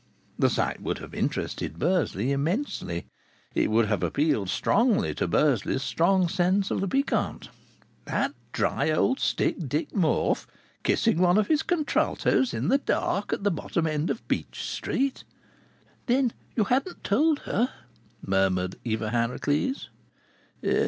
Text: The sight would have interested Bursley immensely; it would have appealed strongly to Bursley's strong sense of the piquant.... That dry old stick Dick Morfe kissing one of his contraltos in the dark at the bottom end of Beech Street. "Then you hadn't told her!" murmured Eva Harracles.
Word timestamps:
The 0.39 0.49
sight 0.49 0.81
would 0.81 0.97
have 0.97 1.13
interested 1.13 1.77
Bursley 1.77 2.31
immensely; 2.31 3.05
it 3.53 3.69
would 3.69 3.85
have 3.85 4.01
appealed 4.01 4.49
strongly 4.49 5.13
to 5.13 5.27
Bursley's 5.27 5.83
strong 5.83 6.27
sense 6.27 6.71
of 6.71 6.81
the 6.81 6.87
piquant.... 6.87 7.49
That 8.05 8.33
dry 8.51 8.89
old 8.89 9.19
stick 9.19 9.69
Dick 9.69 9.93
Morfe 9.93 10.47
kissing 10.81 11.19
one 11.19 11.37
of 11.37 11.49
his 11.49 11.61
contraltos 11.61 12.51
in 12.51 12.69
the 12.69 12.79
dark 12.79 13.31
at 13.31 13.43
the 13.43 13.51
bottom 13.51 13.85
end 13.85 14.09
of 14.09 14.27
Beech 14.27 14.63
Street. 14.63 15.23
"Then 16.07 16.33
you 16.55 16.63
hadn't 16.63 17.03
told 17.03 17.41
her!" 17.41 17.69
murmured 18.25 18.77
Eva 18.83 19.11
Harracles. 19.11 19.89